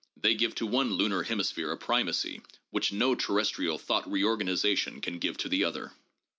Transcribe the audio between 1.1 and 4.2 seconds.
hemisphere a primacy which no terrestrial thought